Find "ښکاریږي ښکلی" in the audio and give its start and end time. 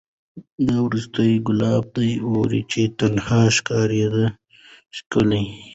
3.55-5.43